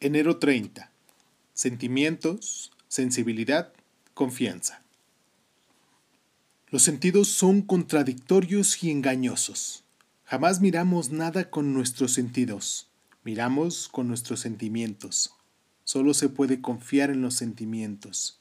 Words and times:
Enero 0.00 0.38
30. 0.38 0.92
Sentimientos, 1.54 2.70
sensibilidad, 2.86 3.72
confianza. 4.14 4.84
Los 6.68 6.82
sentidos 6.82 7.26
son 7.26 7.62
contradictorios 7.62 8.84
y 8.84 8.92
engañosos. 8.92 9.82
Jamás 10.24 10.60
miramos 10.60 11.10
nada 11.10 11.50
con 11.50 11.74
nuestros 11.74 12.12
sentidos, 12.12 12.88
miramos 13.24 13.88
con 13.88 14.06
nuestros 14.06 14.38
sentimientos. 14.38 15.34
Solo 15.82 16.14
se 16.14 16.28
puede 16.28 16.60
confiar 16.60 17.10
en 17.10 17.20
los 17.20 17.34
sentimientos. 17.34 18.40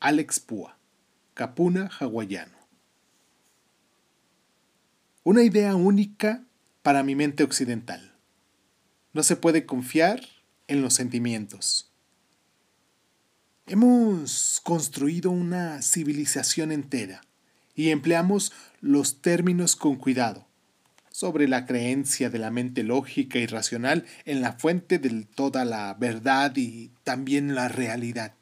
Alex 0.00 0.40
Púa, 0.40 0.78
Capuna 1.34 1.90
hawaiano. 2.00 2.56
Una 5.24 5.42
idea 5.42 5.74
única 5.74 6.42
para 6.82 7.02
mi 7.02 7.14
mente 7.14 7.44
occidental. 7.44 8.14
No 9.12 9.22
se 9.22 9.36
puede 9.36 9.66
confiar 9.66 10.35
en 10.68 10.82
los 10.82 10.94
sentimientos. 10.94 11.90
Hemos 13.66 14.60
construido 14.62 15.30
una 15.30 15.82
civilización 15.82 16.70
entera 16.72 17.22
y 17.74 17.90
empleamos 17.90 18.52
los 18.80 19.20
términos 19.20 19.74
con 19.76 19.96
cuidado 19.96 20.46
sobre 21.10 21.48
la 21.48 21.64
creencia 21.64 22.28
de 22.28 22.38
la 22.38 22.50
mente 22.50 22.82
lógica 22.82 23.38
y 23.38 23.46
racional 23.46 24.04
en 24.26 24.42
la 24.42 24.52
fuente 24.52 24.98
de 24.98 25.24
toda 25.34 25.64
la 25.64 25.94
verdad 25.94 26.52
y 26.56 26.90
también 27.04 27.54
la 27.54 27.68
realidad. 27.68 28.34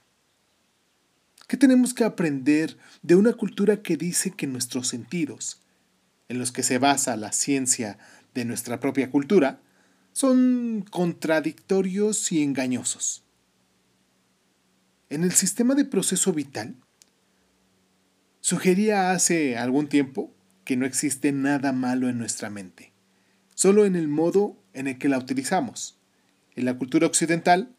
¿Qué 1.47 1.57
tenemos 1.57 1.95
que 1.95 2.05
aprender 2.05 2.77
de 3.03 3.15
una 3.15 3.33
cultura 3.35 3.81
que 3.81 3.97
dice 3.97 4.33
que 4.33 4.47
nuestros 4.47 4.89
sentidos, 4.89 5.61
en 6.29 6.39
los 6.39 6.53
que 6.53 6.63
se 6.63 6.79
basa 6.79 7.17
la 7.17 7.33
ciencia 7.33 7.97
de 8.35 8.45
nuestra 8.45 8.81
propia 8.81 9.11
cultura, 9.11 9.61
son 10.15 10.87
contradictorios 10.91 12.31
y 12.31 12.41
engañosos. 12.41 13.25
En 15.11 15.25
el 15.25 15.33
sistema 15.33 15.75
de 15.75 15.85
proceso 15.85 16.33
vital, 16.33 16.77
sugería 18.41 19.11
hace 19.11 19.57
algún 19.59 19.89
tiempo 19.89 20.33
que 20.65 20.77
no 20.77 20.87
existe 20.87 21.33
nada 21.33 21.73
malo 21.73 22.09
en 22.09 22.17
nuestra 22.17 22.49
mente, 22.49 22.93
solo 23.57 23.87
en 23.87 23.97
el 23.97 24.07
modo 24.07 24.57
en 24.73 24.87
el 24.87 24.99
que 24.99 25.09
la 25.09 25.19
utilizamos. 25.19 25.99
En 26.55 26.65
la 26.65 26.79
cultura 26.79 27.09
occidental, 27.09 27.75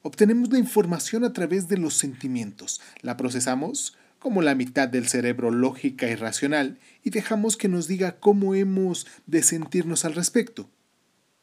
obtenemos 0.00 0.50
la 0.50 0.58
información 0.58 1.24
a 1.24 1.34
través 1.34 1.68
de 1.68 1.76
los 1.76 1.92
sentimientos, 1.92 2.80
la 3.02 3.18
procesamos 3.18 3.98
como 4.18 4.40
la 4.40 4.54
mitad 4.54 4.88
del 4.88 5.08
cerebro 5.08 5.50
lógica 5.50 6.08
y 6.08 6.14
racional 6.14 6.78
y 7.04 7.10
dejamos 7.10 7.58
que 7.58 7.68
nos 7.68 7.86
diga 7.86 8.18
cómo 8.18 8.54
hemos 8.54 9.06
de 9.26 9.42
sentirnos 9.42 10.06
al 10.06 10.14
respecto. 10.14 10.70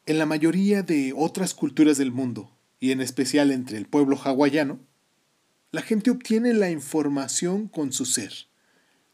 En 0.08 0.16
la 0.16 0.24
mayoría 0.24 0.82
de 0.82 1.12
otras 1.14 1.52
culturas 1.52 1.98
del 1.98 2.12
mundo, 2.12 2.50
y 2.80 2.92
en 2.92 3.02
especial 3.02 3.50
entre 3.50 3.76
el 3.76 3.84
pueblo 3.84 4.16
hawaiano, 4.16 4.80
la 5.70 5.82
gente 5.82 6.10
obtiene 6.10 6.54
la 6.54 6.70
información 6.70 7.68
con 7.68 7.92
su 7.92 8.06
ser, 8.06 8.32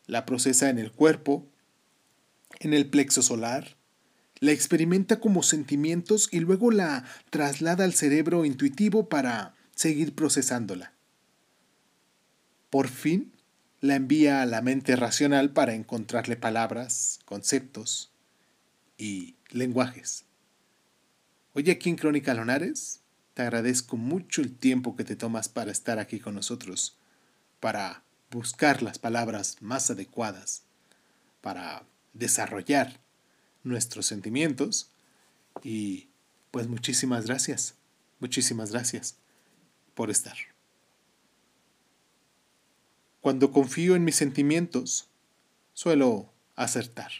la 0.06 0.24
procesa 0.24 0.70
en 0.70 0.78
el 0.78 0.92
cuerpo, 0.92 1.48
en 2.60 2.74
el 2.74 2.88
plexo 2.88 3.22
solar, 3.22 3.76
la 4.38 4.52
experimenta 4.52 5.18
como 5.18 5.42
sentimientos 5.42 6.28
y 6.30 6.38
luego 6.38 6.70
la 6.70 7.04
traslada 7.28 7.82
al 7.82 7.94
cerebro 7.94 8.44
intuitivo 8.44 9.08
para 9.08 9.56
seguir 9.74 10.14
procesándola. 10.14 10.92
Por 12.70 12.86
fin, 12.86 13.32
la 13.80 13.96
envía 13.96 14.42
a 14.42 14.46
la 14.46 14.62
mente 14.62 14.94
racional 14.94 15.50
para 15.50 15.74
encontrarle 15.74 16.36
palabras, 16.36 17.18
conceptos 17.24 18.12
y 18.96 19.34
lenguajes. 19.50 20.23
Hoy 21.56 21.70
aquí 21.70 21.88
en 21.88 21.94
Crónica 21.94 22.34
Lonares, 22.34 23.00
te 23.32 23.42
agradezco 23.42 23.96
mucho 23.96 24.42
el 24.42 24.56
tiempo 24.56 24.96
que 24.96 25.04
te 25.04 25.14
tomas 25.14 25.48
para 25.48 25.70
estar 25.70 26.00
aquí 26.00 26.18
con 26.18 26.34
nosotros, 26.34 26.98
para 27.60 28.02
buscar 28.32 28.82
las 28.82 28.98
palabras 28.98 29.58
más 29.60 29.88
adecuadas, 29.88 30.64
para 31.40 31.86
desarrollar 32.12 32.98
nuestros 33.62 34.06
sentimientos 34.06 34.90
y 35.62 36.08
pues 36.50 36.66
muchísimas 36.66 37.26
gracias, 37.26 37.76
muchísimas 38.18 38.72
gracias 38.72 39.14
por 39.94 40.10
estar. 40.10 40.36
Cuando 43.20 43.52
confío 43.52 43.94
en 43.94 44.02
mis 44.02 44.16
sentimientos, 44.16 45.08
suelo 45.72 46.32
acertar. 46.56 47.12